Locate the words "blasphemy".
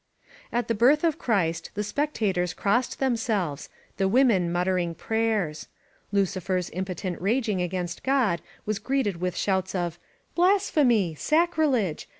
10.33-11.13